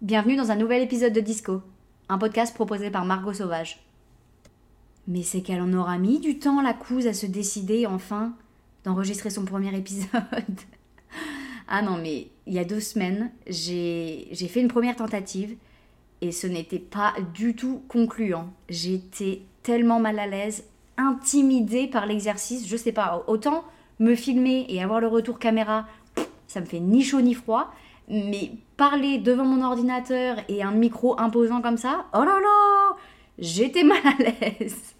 [0.00, 1.60] Bienvenue dans un nouvel épisode de Disco,
[2.08, 3.80] un podcast proposé par Margot Sauvage.
[5.08, 8.32] Mais c'est qu'elle en aura mis du temps, la couse, à se décider enfin
[8.84, 10.06] d'enregistrer son premier épisode.
[11.68, 15.56] ah non, mais il y a deux semaines, j'ai fait une première tentative
[16.20, 18.52] et ce n'était pas du tout concluant.
[18.68, 20.62] J'étais tellement mal à l'aise,
[20.96, 23.64] intimidée par l'exercice, je sais pas, autant
[23.98, 25.88] me filmer et avoir le retour caméra,
[26.46, 27.74] ça me fait ni chaud ni froid,
[28.08, 32.96] mais parler devant mon ordinateur et un micro imposant comme ça, oh là là,
[33.38, 34.94] j'étais mal à l'aise.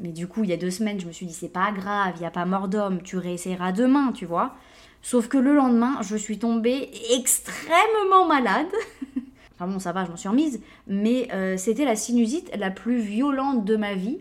[0.00, 2.14] Mais du coup, il y a deux semaines, je me suis dit, c'est pas grave,
[2.16, 4.54] il n'y a pas mort d'homme, tu réessayeras demain, tu vois.
[5.02, 8.68] Sauf que le lendemain, je suis tombée extrêmement malade.
[9.54, 10.60] enfin bon, ça va, je m'en suis remise.
[10.86, 14.18] Mais euh, c'était la sinusite la plus violente de ma vie.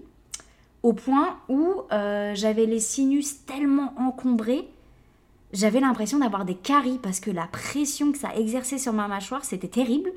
[0.84, 4.68] Au point où euh, j'avais les sinus tellement encombrés,
[5.52, 9.44] j'avais l'impression d'avoir des caries parce que la pression que ça exerçait sur ma mâchoire,
[9.44, 10.12] c'était terrible.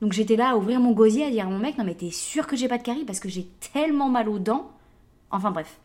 [0.00, 2.10] Donc j'étais là à ouvrir mon gosier à dire à mon mec, non mais t'es
[2.10, 4.70] sûr que j'ai pas de caries parce que j'ai tellement mal aux dents?
[5.30, 5.78] Enfin bref,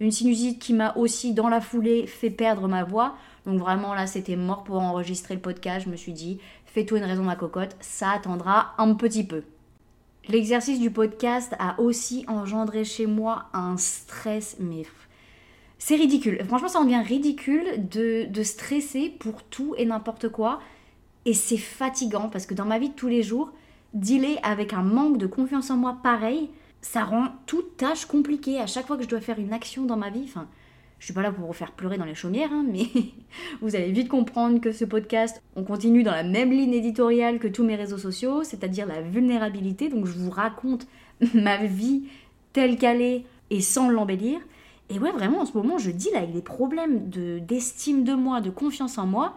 [0.00, 3.16] une sinusite qui m'a aussi dans la foulée fait perdre ma voix.
[3.46, 5.86] Donc vraiment là c'était mort pour enregistrer le podcast.
[5.86, 9.44] Je me suis dit, fais-toi une raison ma cocotte, ça attendra un petit peu.
[10.28, 14.82] L'exercice du podcast a aussi engendré chez moi un stress, mais
[15.78, 16.44] c'est ridicule.
[16.46, 20.60] Franchement ça en devient ridicule de, de stresser pour tout et n'importe quoi.
[21.24, 23.52] Et c'est fatigant parce que dans ma vie de tous les jours,
[23.94, 28.60] dealer avec un manque de confiance en moi pareil, ça rend toute tâche compliquée.
[28.60, 30.46] À chaque fois que je dois faire une action dans ma vie, enfin,
[30.98, 32.86] je suis pas là pour vous faire pleurer dans les chaumières, hein, mais
[33.60, 37.48] vous allez vite comprendre que ce podcast, on continue dans la même ligne éditoriale que
[37.48, 39.88] tous mes réseaux sociaux, c'est-à-dire la vulnérabilité.
[39.88, 40.86] Donc je vous raconte
[41.34, 42.04] ma vie
[42.52, 44.38] telle qu'elle est et sans l'embellir.
[44.88, 48.40] Et ouais, vraiment, en ce moment, je dis là, avec des problèmes d'estime de, moi,
[48.40, 49.36] de confiance en moi,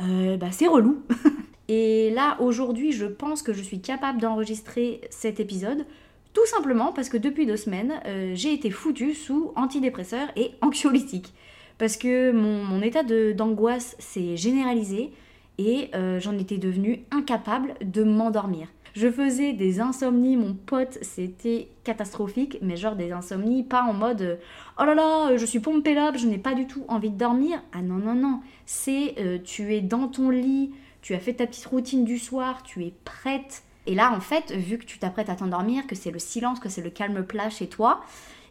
[0.00, 1.02] euh, bah, c'est relou.
[1.68, 5.86] et là, aujourd'hui, je pense que je suis capable d'enregistrer cet épisode
[6.32, 11.32] tout simplement parce que depuis deux semaines, euh, j'ai été foutue sous antidépresseurs et anxiolytiques.
[11.78, 15.10] Parce que mon, état d'angoisse s'est généralisé
[15.58, 18.68] et euh, j'en étais devenue incapable de m'endormir.
[18.94, 24.22] Je faisais des insomnies, mon pote, c'était catastrophique, mais genre des insomnies, pas en mode
[24.22, 24.36] euh,
[24.78, 27.62] oh là là, je suis pompée là, je n'ai pas du tout envie de dormir.
[27.72, 29.14] Ah non, non, non, c'est
[29.44, 32.92] tu es dans ton lit, tu as fait ta petite routine du soir, tu es
[33.04, 36.60] prête et là, en fait, vu que tu t'apprêtes à t'endormir, que c'est le silence,
[36.60, 38.02] que c'est le calme plat chez toi,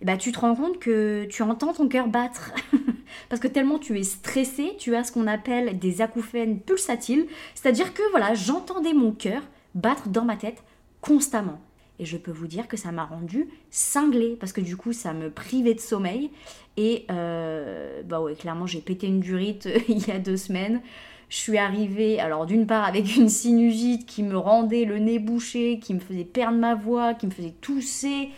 [0.01, 2.51] eh ben, tu te rends compte que tu entends ton cœur battre.
[3.30, 7.28] Parce que tellement tu es stressé, tu as ce qu'on appelle des acouphènes pulsatiles.
[7.56, 9.41] C'est-à-dire que voilà, j'entendais mon cœur
[9.75, 10.63] battre dans ma tête
[11.01, 11.59] constamment.
[11.99, 15.13] Et je peux vous dire que ça m'a rendu cinglée parce que du coup ça
[15.13, 16.31] me privait de sommeil.
[16.77, 20.81] Et euh, bah ouais, clairement j'ai pété une durite il y a deux semaines.
[21.29, 25.79] Je suis arrivée, alors d'une part avec une sinusite qui me rendait le nez bouché,
[25.79, 28.29] qui me faisait perdre ma voix, qui me faisait tousser.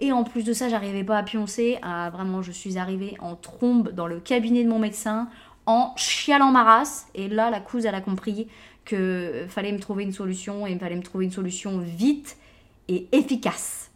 [0.00, 1.78] Et en plus de ça, j'arrivais pas à pioncer.
[1.82, 5.28] Vraiment, je suis arrivée en trombe dans le cabinet de mon médecin,
[5.64, 7.06] en chialant ma race.
[7.14, 8.48] Et là, la couse, elle a compris
[8.84, 12.36] que fallait me trouver une solution et il fallait me trouver une solution vite
[12.88, 13.90] et efficace.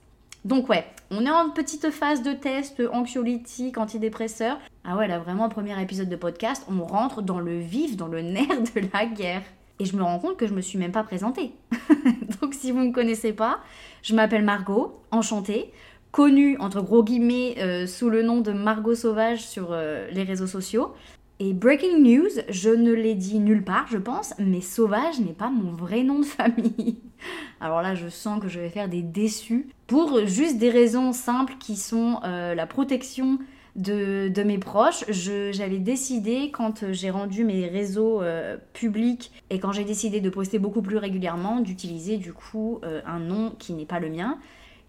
[0.44, 4.58] Donc ouais, on est en petite phase de test anxiolytique, antidépresseur.
[4.84, 8.22] Ah ouais, là vraiment, premier épisode de podcast, on rentre dans le vif, dans le
[8.22, 9.42] nerf de la guerre.
[9.80, 11.52] Et je me rends compte que je me suis même pas présentée.
[12.40, 13.60] Donc si vous ne me connaissez pas,
[14.02, 15.72] je m'appelle Margot, enchantée,
[16.10, 20.46] connue entre gros guillemets euh, sous le nom de Margot Sauvage sur euh, les réseaux
[20.46, 20.94] sociaux.
[21.40, 25.50] Et breaking news, je ne l'ai dit nulle part, je pense, mais Sauvage n'est pas
[25.50, 26.98] mon vrai nom de famille.
[27.60, 31.54] Alors là, je sens que je vais faire des déçus pour juste des raisons simples
[31.60, 33.38] qui sont euh, la protection
[33.76, 35.04] de, mes proches.
[35.10, 40.58] J'avais décidé, quand j'ai rendu mes réseaux euh, publics et quand j'ai décidé de poster
[40.58, 44.38] beaucoup plus régulièrement, d'utiliser du coup euh, un nom qui n'est pas le mien,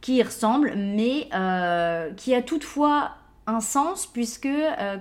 [0.01, 1.29] qui y ressemble, mais
[2.17, 3.11] qui a toutefois
[3.49, 4.47] un sens puisque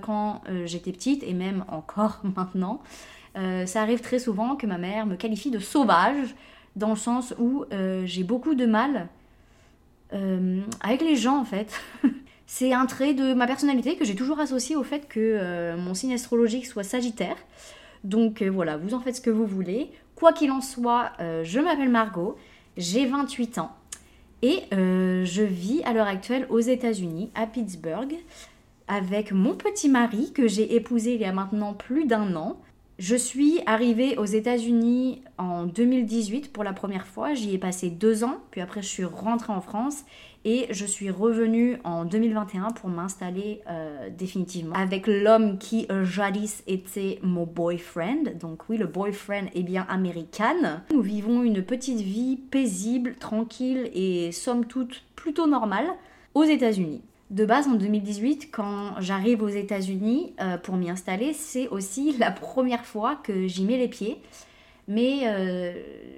[0.01, 2.81] quand j'étais petite et même encore maintenant,
[3.35, 6.35] ça arrive très souvent que ma mère me qualifie de sauvage
[6.75, 9.07] dans le sens où euh, j'ai beaucoup de mal
[10.13, 11.79] euh, avec les gens en fait.
[12.47, 15.93] c'est un trait de ma personnalité que j'ai toujours associé au fait que euh, mon
[15.93, 17.37] signe astrologique soit Sagittaire.
[18.03, 19.91] Donc voilà, vous en faites ce que vous voulez.
[20.15, 22.37] Quoi qu'il en soit, je m'appelle Margot,
[22.77, 23.75] j'ai 28 ans
[24.41, 28.15] et je vis à l'heure actuelle aux États-Unis, à Pittsburgh,
[28.87, 32.59] avec mon petit mari que j'ai épousé il y a maintenant plus d'un an.
[32.99, 37.33] Je suis arrivée aux États-Unis en 2018 pour la première fois.
[37.33, 40.03] J'y ai passé deux ans, puis après je suis rentrée en France
[40.43, 46.61] et je suis revenue en 2021 pour m'installer euh, définitivement avec l'homme qui euh, jadis
[46.67, 48.33] était mon boyfriend.
[48.37, 50.83] Donc oui, le boyfriend est bien américain.
[50.91, 55.87] Nous vivons une petite vie paisible, tranquille et somme toute plutôt normale
[56.33, 61.67] aux États-Unis de base en 2018, quand j'arrive aux États-Unis euh, pour m'y installer, c'est
[61.67, 64.19] aussi la première fois que j'y mets les pieds.
[64.87, 65.73] Mais euh,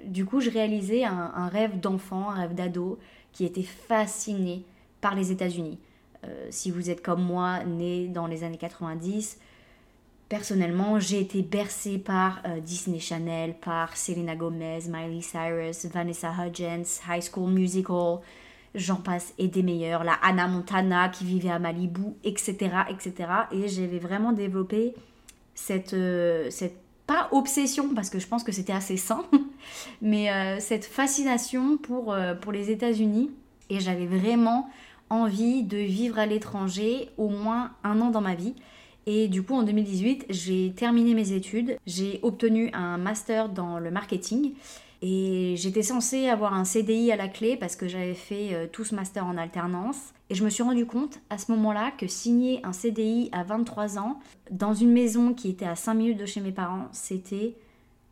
[0.06, 2.98] du coup, je réalisais un, rêve d'enfant, un rêve d'ado,
[3.32, 4.64] qui était fasciné
[5.02, 5.78] par les États-Unis.
[6.24, 9.38] Euh, si vous êtes comme moi, né dans les années 90,
[10.30, 17.22] personnellement, j'ai été bercée par Disney Channel, par Selena Gomez, Miley Cyrus, Vanessa Hudgens, High
[17.22, 18.20] School Musical,
[18.74, 22.70] j'en passe et des meilleurs, la Anna Montana qui vivait à Malibu, etc.
[22.88, 23.14] etc.
[23.52, 24.94] Et j'avais vraiment développé
[25.54, 26.76] cette, euh, cette,
[27.06, 29.24] pas obsession, parce que je pense que c'était assez sain,
[30.02, 33.30] mais euh, cette fascination pour, euh, pour les États-Unis.
[33.70, 34.68] Et j'avais vraiment
[35.10, 38.54] envie de vivre à l'étranger au moins un an dans ma vie.
[39.06, 43.90] Et du coup, en 2018, j'ai terminé mes études, j'ai obtenu un master dans le
[43.90, 44.52] marketing
[45.04, 48.84] et j'étais censée avoir un CDI à la clé parce que j'avais fait euh, tout
[48.84, 50.14] ce master en alternance.
[50.30, 53.98] Et je me suis rendu compte à ce moment-là que signer un CDI à 23
[53.98, 54.20] ans
[54.52, 57.56] dans une maison qui était à 5 minutes de chez mes parents, c'était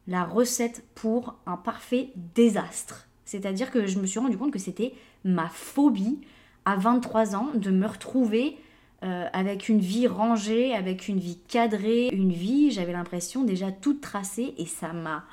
[0.08, 3.06] la recette pour un parfait désastre.
[3.24, 4.92] C'est-à-dire que je me suis rendu compte que c'était
[5.24, 6.18] ma phobie
[6.64, 8.56] à 23 ans de me retrouver
[9.02, 14.00] euh, avec une vie rangée, avec une vie cadrée, une vie, j'avais l'impression déjà toute
[14.00, 15.24] tracée et ça m'a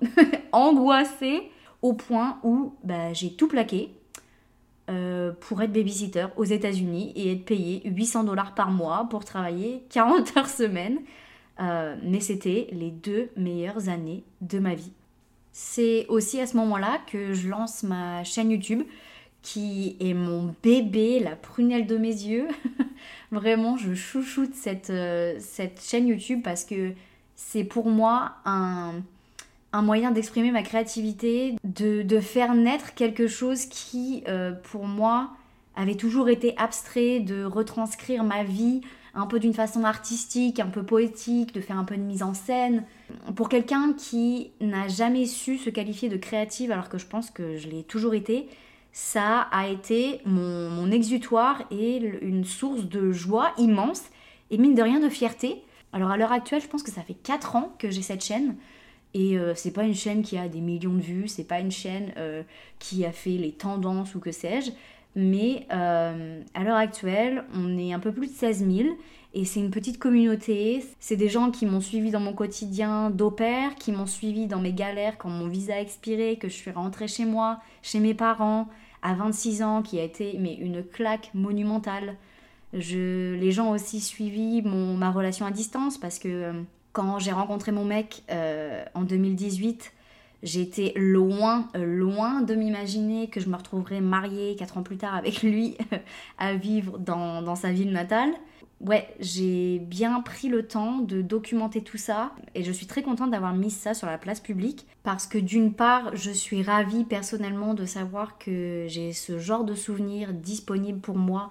[0.52, 3.90] angoissée au point où bah, j'ai tout plaqué
[4.90, 9.82] euh, pour être babysitter aux États-Unis et être payé 800 dollars par mois pour travailler
[9.90, 10.98] 40 heures semaine.
[11.58, 14.92] Euh, mais c'était les deux meilleures années de ma vie.
[15.52, 18.82] C'est aussi à ce moment-là que je lance ma chaîne YouTube
[19.46, 22.48] qui est mon bébé, la prunelle de mes yeux.
[23.30, 26.94] Vraiment, je chouchoute cette, euh, cette chaîne YouTube parce que
[27.36, 29.02] c'est pour moi un,
[29.72, 35.30] moyen d'exprimer ma créativité, de, faire naître quelque chose qui, euh, pour moi,
[35.76, 38.80] avait toujours été abstrait, de retranscrire ma vie
[39.14, 42.34] un peu d'une façon artistique, un peu poétique, de faire un peu de mise en
[42.34, 42.82] scène.
[43.36, 47.56] Pour quelqu'un qui n'a jamais su se qualifier de créative, alors que je pense que
[47.56, 48.48] je l'ai toujours été,
[48.96, 54.04] ça a été mon, exutoire et une source de joie immense
[54.50, 55.62] et mine de rien de fierté.
[55.92, 58.56] Alors à l'heure actuelle, je pense que ça fait 4 ans que j'ai cette chaîne.
[59.12, 61.70] Et euh, c'est pas une chaîne qui a des millions de vues, c'est pas une
[61.70, 62.42] chaîne euh,
[62.78, 64.70] qui a fait les tendances ou que sais-je.
[65.14, 68.88] Mais euh, à l'heure actuelle, on est un peu plus de 16 000
[69.34, 70.82] et c'est une petite communauté.
[71.00, 74.60] C'est des gens qui m'ont suivi dans mon quotidien d'au pair, qui m'ont suivi dans
[74.60, 78.14] mes galères quand mon visa a expiré, que je suis rentrée chez moi, chez mes
[78.14, 78.68] parents,
[79.02, 82.16] à 26 ans qui a été mais une claque monumentale.
[82.72, 86.52] Je, les gens ont aussi suivi mon, ma relation à distance parce que euh,
[86.92, 89.92] quand j'ai rencontré mon mec euh, en 2018,
[90.42, 95.42] j'étais loin, loin de m'imaginer que je me retrouverais mariée 4 ans plus tard avec
[95.42, 95.76] lui
[96.38, 98.30] à vivre dans, dans sa ville natale.
[98.80, 103.30] Ouais, j'ai bien pris le temps de documenter tout ça et je suis très contente
[103.30, 107.72] d'avoir mis ça sur la place publique parce que d'une part, je suis ravie personnellement
[107.72, 111.50] de savoir que j'ai ce genre de souvenirs disponibles pour moi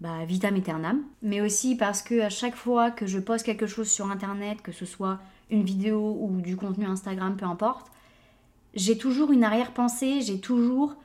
[0.00, 3.88] bah, vitam aeternam, mais aussi parce que à chaque fois que je poste quelque chose
[3.88, 5.20] sur internet, que ce soit
[5.50, 7.92] une vidéo ou du contenu Instagram, peu importe,
[8.74, 10.96] j'ai toujours une arrière-pensée, j'ai toujours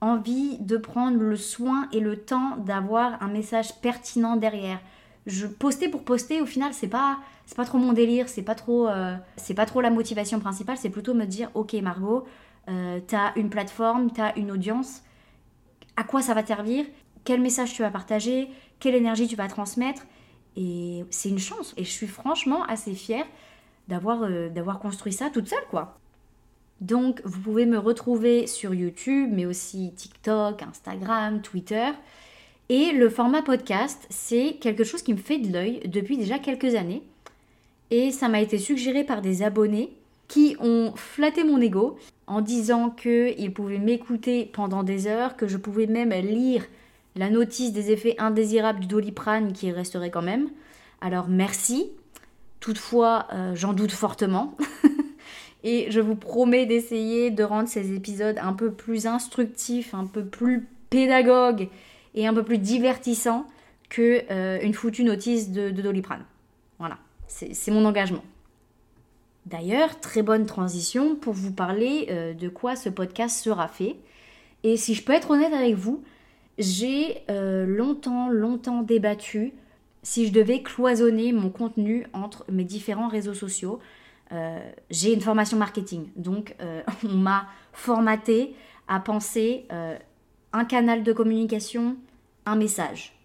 [0.00, 4.80] envie de prendre le soin et le temps d'avoir un message pertinent derrière
[5.26, 8.54] je postais pour poster au final c'est pas c'est pas trop mon délire c'est pas
[8.54, 12.24] trop euh, c'est pas trop la motivation principale c'est plutôt me dire ok Margot
[12.68, 15.02] euh, t'as une plateforme t'as une audience
[15.96, 16.86] à quoi ça va servir
[17.24, 18.48] quel message tu vas partager
[18.80, 20.02] quelle énergie tu vas transmettre
[20.56, 23.26] et c'est une chance et je suis franchement assez fière
[23.88, 25.98] d'avoir euh, d'avoir construit ça toute seule quoi.
[26.80, 31.90] Donc vous pouvez me retrouver sur YouTube mais aussi TikTok Instagram Twitter
[32.72, 36.74] et le format podcast, c'est quelque chose qui me fait de l'œil depuis déjà quelques
[36.74, 37.02] années.
[37.90, 39.92] Et ça m'a été suggéré par des abonnés
[40.26, 45.58] qui ont flatté mon ego en disant qu'ils pouvaient m'écouter pendant des heures, que je
[45.58, 46.64] pouvais même lire
[47.14, 50.48] la notice des effets indésirables du doliprane qui resterait quand même.
[51.02, 51.90] Alors merci.
[52.60, 54.56] Toutefois, euh, j'en doute fortement.
[55.62, 60.24] Et je vous promets d'essayer de rendre ces épisodes un peu plus instructifs, un peu
[60.24, 61.68] plus pédagogues
[62.14, 63.46] et un peu plus divertissant
[63.88, 66.24] que euh, foutue notice de, Doliprane.
[66.78, 68.24] Voilà, c'est mon engagement.
[69.46, 73.96] D'ailleurs, très bonne transition pour vous parler euh, de quoi ce podcast sera fait.
[74.62, 76.02] Et si je peux être honnête avec vous,
[76.58, 79.52] j'ai euh, longtemps, longtemps débattu
[80.02, 83.78] si je devais cloisonner mon contenu entre mes différents réseaux sociaux.
[84.88, 86.56] J'ai une formation marketing, donc
[87.04, 88.56] on m'a formaté
[88.88, 89.66] à penser
[90.52, 91.96] un canal de communication,
[92.46, 93.18] un message.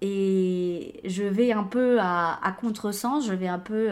[0.00, 3.88] Et je vais un peu à, contresens, je vais un peu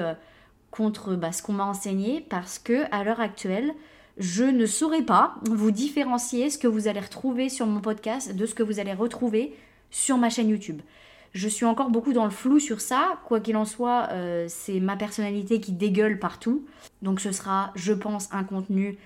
[0.71, 3.75] contre bah, ce qu'on m'a enseigné parce que à l'heure actuelle,
[4.19, 8.47] je ne saurais pas vous différencier ce que vous allez retrouver sur mon podcast de
[8.47, 9.57] ce que vous allez retrouver
[9.91, 10.81] sur ma chaîne YouTube.
[11.33, 13.21] Je suis encore beaucoup dans le flou sur ça.
[13.25, 16.67] Quoi qu'il en soit, euh, c'est ma personnalité qui dégueule partout.
[17.03, 18.99] Donc ce sera, je pense, un contenu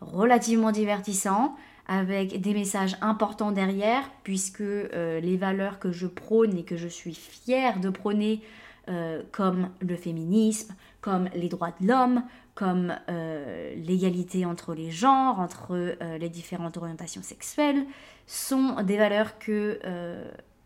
[0.00, 6.64] relativement divertissant, avec des messages importants derrière, puisque euh, les valeurs que je prône et
[6.64, 8.40] que je suis fière de prôner,
[8.88, 12.22] euh, comme le féminisme, comme les droits de l'homme,
[12.54, 17.84] comme euh, l'égalité entre les genres, entre les différentes orientations sexuelles,
[18.26, 19.80] sont des valeurs que,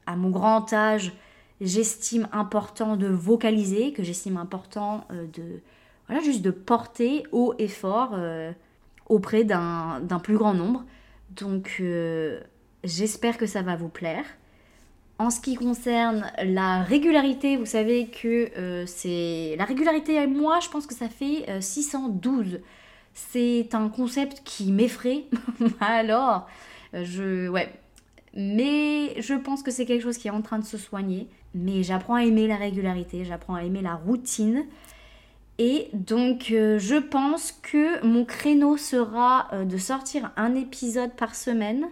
[0.06, 1.12] à mon grand âge,
[1.60, 5.62] j'estime important de vocaliser, que j'estime important de,
[6.06, 8.18] voilà, juste de porter haut et fort
[9.08, 10.84] auprès d'un plus grand nombre.
[11.30, 11.82] Donc,
[12.84, 14.24] j'espère que ça va vous plaire.
[15.18, 19.56] En ce qui concerne la régularité, vous savez que euh, c'est.
[19.56, 22.54] La régularité, moi, je pense que ça fait 612.
[22.54, 22.58] Euh,
[23.14, 25.24] c'est un concept qui m'effraie.
[25.80, 26.46] Alors,
[26.92, 27.48] euh, je.
[27.48, 27.72] Ouais.
[28.34, 31.28] Mais je pense que c'est quelque chose qui est en train de se soigner.
[31.54, 34.66] Mais j'apprends à aimer la régularité, j'apprends à aimer la routine.
[35.58, 41.88] Et donc, je pense que mon créneau sera de sortir un épisode par semaine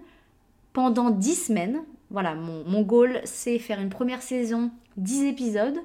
[0.75, 1.83] pendant 10 semaines.
[2.11, 5.79] Voilà, mon, goal, c'est faire une première saison, 10 épisodes.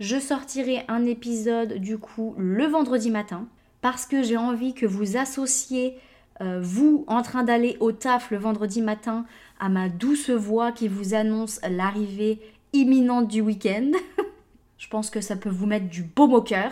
[0.00, 3.46] Je sortirai un épisode du coup le vendredi matin
[3.80, 5.96] parce que j'ai envie que vous associez
[6.40, 9.24] euh, vous en train d'aller au taf le vendredi matin
[9.60, 12.40] à ma douce voix qui vous annonce l'arrivée
[12.72, 13.92] imminente du week-end.
[14.84, 16.70] je pense que ça peut vous mettre du baume au cœur.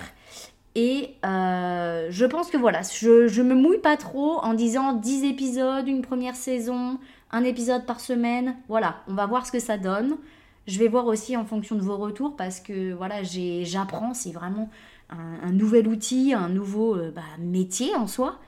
[0.75, 5.25] Et euh, je pense que voilà, je, je me mouille pas trop en disant 10
[5.25, 6.99] épisodes, une première saison,
[7.31, 8.57] un épisode par semaine.
[8.69, 10.19] Voilà, on va voir ce que ça donne.
[10.66, 14.69] Je vais voir aussi en fonction de vos retours parce que voilà, j'apprends, c'est vraiment
[15.09, 18.38] un, nouvel outil, un nouveau euh, bah, métier en soi.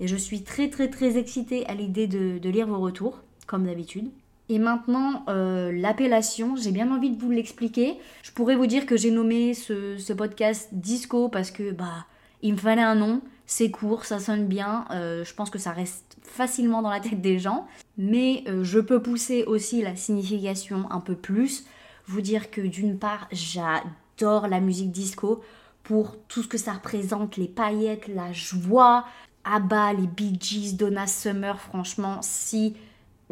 [0.00, 4.10] Et je suis très très très excitée à l'idée de, lire vos retours, comme d'habitude.
[4.52, 7.98] Et maintenant, euh, l'appellation, j'ai bien envie de vous l'expliquer.
[8.22, 12.04] Je pourrais vous dire que j'ai nommé ce, podcast Disco parce que bah
[12.42, 13.22] il me fallait un nom.
[13.46, 17.22] C'est court, ça sonne bien, euh, je pense que ça reste facilement dans la tête
[17.22, 17.66] des gens,
[17.96, 21.64] mais euh, je peux pousser aussi la signification un peu plus,
[22.06, 25.42] vous dire que d'une part j'adore la musique disco
[25.82, 29.06] pour tout ce que ça représente, les paillettes, la joie,
[29.44, 32.76] Abba, les Bee Gees, Donna Summer, franchement, si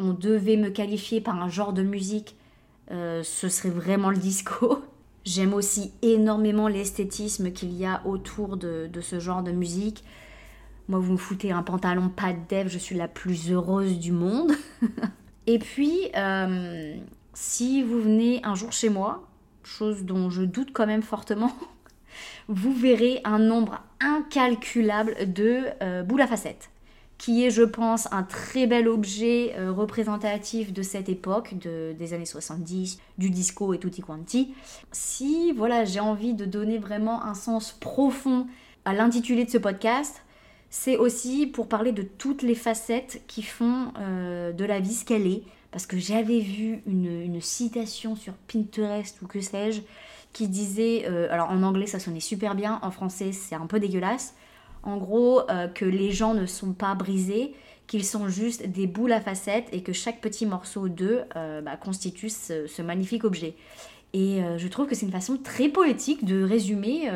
[0.01, 2.35] on devait me qualifier par un genre de musique,
[2.91, 4.83] euh, ce serait vraiment le disco.
[5.25, 10.03] J'aime aussi énormément l'esthétisme qu'il y a autour de, ce genre de musique.
[10.87, 14.11] Moi, vous me foutez un pantalon pas de dev, je suis la plus heureuse du
[14.11, 14.51] monde.
[15.47, 16.95] Et puis, euh,
[17.33, 19.27] si vous venez un jour chez moi,
[19.63, 21.51] chose dont je doute quand même fortement,
[22.47, 26.71] vous verrez un nombre incalculable de euh, boules à facettes
[27.21, 32.15] qui est, je pense, un très bel objet euh, représentatif de cette époque, de, des
[32.15, 34.55] années 70, du disco et tutti quanti.
[34.91, 38.47] Si, voilà, j'ai envie de donner vraiment un sens profond
[38.85, 40.23] à l'intitulé de ce podcast,
[40.71, 45.05] c'est aussi pour parler de toutes les facettes qui font euh, de la vie ce
[45.05, 45.43] qu'elle est.
[45.69, 49.81] Parce que j'avais vu une, citation sur Pinterest ou que sais-je
[50.33, 53.79] qui disait, euh, alors en anglais ça sonnait super bien, en français c'est un peu
[53.79, 54.33] dégueulasse,
[54.83, 57.53] en gros, euh, que les gens ne sont pas brisés,
[57.87, 61.75] qu'ils sont juste des boules à facettes et que chaque petit morceau d'eux euh, bah,
[61.75, 63.55] constitue ce, magnifique objet.
[64.13, 67.09] Et euh, je trouve que c'est une façon très poétique de résumer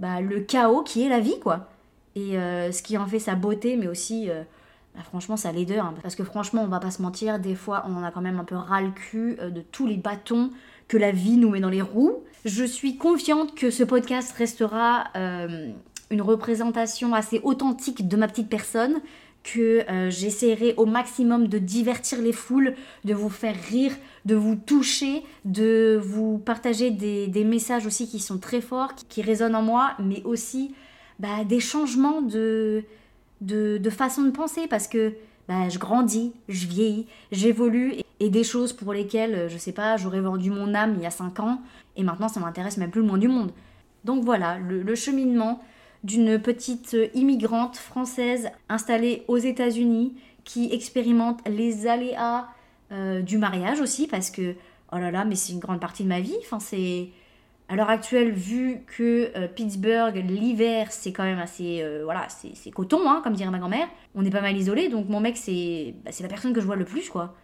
[0.00, 1.68] bah, le chaos qui est la vie, quoi.
[2.14, 4.28] Et ce qui en fait sa beauté, mais aussi,
[4.94, 5.84] bah, franchement, sa laideur.
[5.84, 5.94] Hein.
[6.02, 8.40] parce que franchement, on va pas se mentir, des fois, on en a quand même
[8.40, 10.50] un peu ras le cul de tous les bâtons
[10.88, 12.24] que la vie nous met dans les roues.
[12.44, 15.04] Je suis confiante que ce podcast restera
[16.10, 19.00] une représentation assez authentique de ma petite personne,
[19.44, 22.74] que euh, j'essaierai au maximum de divertir les foules,
[23.04, 23.92] de vous faire rire,
[24.24, 29.54] de vous toucher, de vous partager des, messages aussi qui sont très forts, qui, résonnent
[29.54, 30.74] en moi, mais aussi
[31.18, 32.84] bah, des changements de,
[33.40, 35.14] de, façon de penser, parce que
[35.48, 40.20] bah, je grandis, je vieillis, j'évolue, et, des choses pour lesquelles, je sais pas, j'aurais
[40.20, 41.62] vendu mon âme il y a 5 ans,
[41.96, 43.52] et maintenant ça m'intéresse même plus le moins du monde.
[44.04, 45.62] Donc voilà, le cheminement
[46.04, 50.14] d'une petite immigrante française installée aux États-Unis
[50.44, 52.48] qui expérimente les aléas
[52.90, 54.54] euh, du mariage aussi parce que
[54.92, 56.36] oh là là mais c'est une grande partie de ma vie.
[56.40, 57.08] Enfin c'est
[57.68, 62.70] à l'heure actuelle vu que euh, Pittsburgh l'hiver c'est quand même assez euh, voilà c'est
[62.70, 63.88] coton hein, comme dirait ma grand-mère.
[64.14, 66.66] On est pas mal isolé donc mon mec c'est bah, c'est la personne que je
[66.66, 67.34] vois le plus quoi.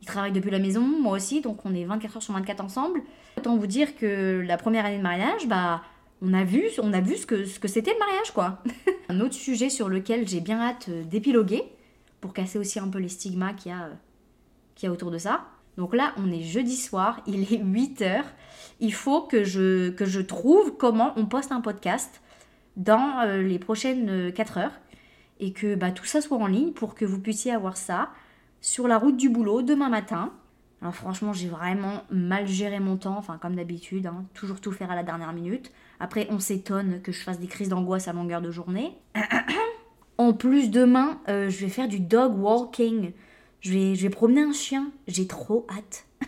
[0.00, 3.02] Il travaille depuis la maison moi aussi donc on est 24 heures sur 24 ensemble.
[3.36, 5.82] Autant vous dire que la première année de mariage bah
[6.22, 8.62] on a vu, on a vu ce que, ce que c'était le mariage, quoi.
[9.08, 11.64] un autre sujet sur lequel j'ai bien hâte d'épiloguer,
[12.20, 13.90] pour casser aussi un peu les stigmas qu'il y a
[14.76, 15.46] qu'il y a autour de ça.
[15.76, 18.22] Donc là, on est jeudi soir, il est 8h.
[18.80, 22.20] Il faut que je, que je trouve comment on poste un podcast
[22.76, 24.80] dans euh, les prochaines 4 euh, heures
[25.40, 28.10] et que bah, tout ça soit en ligne pour que vous puissiez avoir ça
[28.60, 30.32] sur la route du boulot demain matin.
[30.82, 34.90] Alors franchement, j'ai vraiment mal géré mon temps, enfin comme d'habitude, hein, toujours tout faire
[34.90, 35.72] à la dernière minute.
[36.00, 38.92] Après, on s'étonne que je fasse des crises d'angoisse à longueur de journée.
[40.18, 43.12] en plus, demain, euh, je vais faire du dog walking.
[43.60, 44.92] Je vais, promener un chien.
[45.08, 46.06] J'ai trop hâte.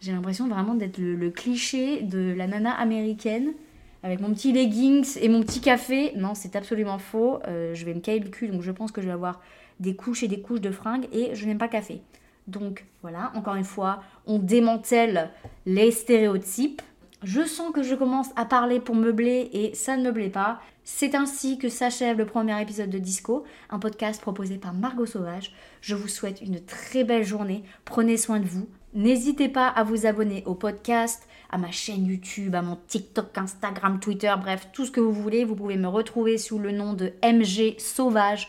[0.00, 3.54] J'ai l'impression vraiment d'être le, cliché de la nana américaine
[4.02, 6.12] avec mon petit leggings et mon petit café.
[6.16, 7.40] Non, c'est absolument faux.
[7.48, 9.40] Euh, je vais me cailler le cul, donc je pense que je vais avoir
[9.80, 12.02] des couches et des couches de fringues et je n'aime pas café.
[12.48, 15.30] Donc voilà, encore une fois, on démantèle
[15.66, 16.82] les stéréotypes.
[17.22, 20.60] Je sens que je commence à parler pour meubler et ça ne me plaît pas.
[20.82, 25.52] C'est ainsi que s'achève le premier épisode de Disco, un podcast proposé par Margot Sauvage.
[25.82, 28.68] Je vous souhaite une très belle journée, prenez soin de vous.
[28.94, 34.00] N'hésitez pas à vous abonner au podcast, à ma chaîne YouTube, à mon TikTok, Instagram,
[34.00, 35.44] Twitter, bref, tout ce que vous voulez.
[35.44, 38.48] Vous pouvez me retrouver sous le nom de MG Sauvage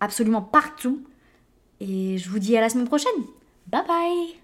[0.00, 1.02] absolument partout.
[1.82, 3.26] Et je vous dis à la semaine prochaine.
[3.66, 4.41] Bye bye